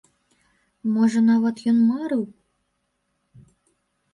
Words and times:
Можа, 0.93 1.19
нават 1.27 1.55
ён 1.73 1.77
марыў. 1.91 2.23